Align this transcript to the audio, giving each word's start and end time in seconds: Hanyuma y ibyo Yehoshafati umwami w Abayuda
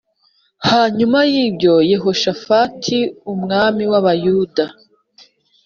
Hanyuma 0.69 1.19
y 1.31 1.33
ibyo 1.45 1.73
Yehoshafati 1.91 2.97
umwami 3.33 3.83
w 3.91 3.93
Abayuda 3.99 4.65